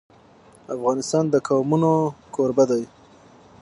افغانستان 0.75 1.23
د 1.29 1.35
قومونه 1.47 1.91
کوربه 2.35 2.63
دی. 2.71 2.83